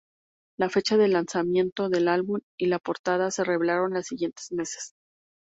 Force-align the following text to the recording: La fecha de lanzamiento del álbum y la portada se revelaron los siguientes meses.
La 0.57 0.67
fecha 0.69 0.97
de 0.97 1.07
lanzamiento 1.07 1.87
del 1.87 2.07
álbum 2.07 2.39
y 2.57 2.65
la 2.65 2.79
portada 2.79 3.29
se 3.29 3.43
revelaron 3.43 3.93
los 3.93 4.07
siguientes 4.07 4.51
meses. 4.51 4.95